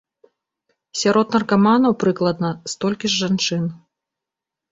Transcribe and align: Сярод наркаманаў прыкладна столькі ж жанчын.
Сярод 1.01 1.27
наркаманаў 1.35 1.91
прыкладна 2.03 2.49
столькі 2.75 3.07
ж 3.17 3.23
жанчын. 3.25 3.63